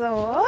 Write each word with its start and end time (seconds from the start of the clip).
So. 0.00 0.46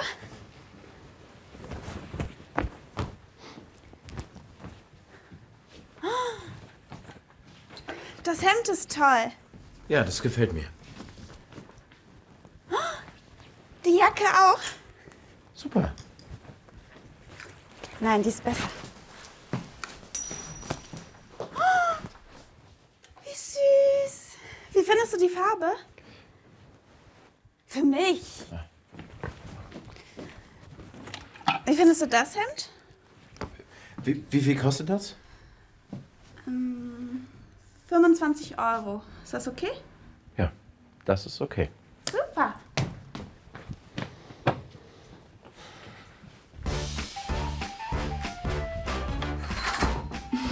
Das 8.22 8.40
Hemd 8.40 8.68
ist 8.70 8.96
toll. 8.96 9.30
Ja, 9.88 10.04
das 10.04 10.22
gefällt 10.22 10.54
mir. 10.54 10.64
Die 13.84 13.98
Jacke 13.98 14.24
auch. 14.24 14.60
Super. 15.52 15.92
Nein, 18.00 18.22
die 18.22 18.30
ist 18.30 18.42
besser. 18.42 18.70
Wie 23.22 23.34
süß. 23.34 24.30
Wie 24.72 24.82
findest 24.82 25.12
du 25.12 25.18
die 25.18 25.28
Farbe? 25.28 25.72
Für 27.66 27.82
mich. 27.82 28.46
Wie 31.64 31.74
findest 31.74 32.02
du 32.02 32.06
das 32.06 32.34
Hemd? 32.34 32.70
Wie, 34.04 34.24
wie 34.30 34.40
viel 34.40 34.58
kostet 34.58 34.88
das? 34.88 35.14
25 37.88 38.58
Euro. 38.58 39.02
Ist 39.22 39.34
das 39.34 39.46
okay? 39.46 39.70
Ja, 40.36 40.50
das 41.04 41.26
ist 41.26 41.40
okay. 41.40 41.68
Super. 42.10 42.54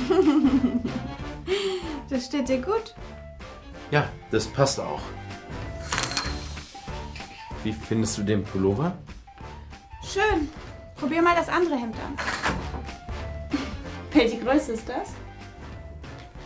Das 2.09 2.27
steht 2.27 2.49
dir 2.49 2.61
gut. 2.61 2.95
Ja, 3.93 4.09
das 4.33 4.49
passt 4.49 4.81
auch. 4.81 5.01
Wie 7.63 7.73
findest 7.73 8.19
du 8.19 8.23
den 8.25 8.43
Pullover? 8.43 8.99
Schön. 10.03 10.49
Probier 11.01 11.23
mal 11.23 11.35
das 11.35 11.49
andere 11.49 11.77
Hemd 11.77 11.97
an. 11.97 12.15
Welche 14.13 14.39
Größe 14.39 14.73
ist 14.73 14.87
das? 14.87 15.15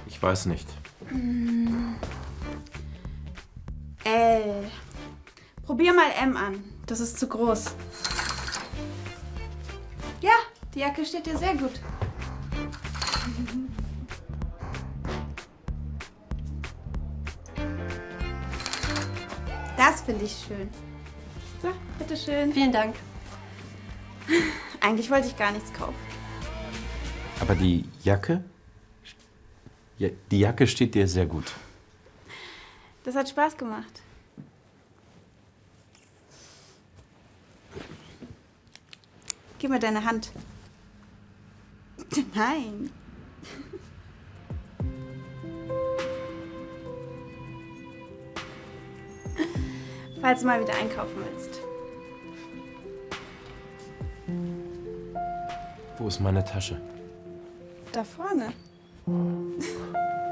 Ich 0.07 0.23
weiß 0.23 0.47
nicht. 0.47 0.69
L. 4.05 4.71
Probier 5.65 5.93
mal 5.93 6.09
M 6.23 6.37
an. 6.37 6.63
Das 6.87 7.01
ist 7.01 7.19
zu 7.19 7.27
groß. 7.27 7.75
Ja, 10.21 10.31
die 10.73 10.79
Jacke 10.79 11.05
steht 11.05 11.27
dir 11.27 11.37
sehr 11.37 11.57
gut. 11.57 11.81
Das 19.77 20.01
finde 20.03 20.25
ich 20.25 20.45
schön. 20.47 20.71
So, 21.61 21.69
bitteschön. 21.99 22.53
Vielen 22.53 22.71
Dank. 22.71 22.95
Eigentlich 24.81 25.11
wollte 25.11 25.29
ich 25.29 25.37
gar 25.37 25.53
nichts 25.53 25.73
kaufen. 25.73 25.95
Aber 27.41 27.55
die 27.55 27.85
Jacke? 28.03 28.43
Ja, 29.99 30.09
die 30.31 30.41
Jacke 30.41 30.67
steht 30.67 30.95
dir 30.95 31.07
sehr 31.07 31.27
gut. 31.27 31.53
Das 33.05 33.15
hat 33.15 33.29
Spaß 33.29 33.55
gemacht. 33.57 34.03
Gib 39.59 39.71
mir 39.71 39.79
deine 39.79 40.05
Hand. 40.05 40.33
Nein. 42.35 42.91
Falls 50.21 50.41
du 50.41 50.47
mal 50.47 50.61
wieder 50.61 50.75
einkaufen 50.75 51.17
willst. 51.17 51.61
Wo 55.99 56.09
ist 56.09 56.21
meine 56.21 56.45
Tasche? 56.45 56.81
Da 57.93 58.03
vorne. 58.05 58.53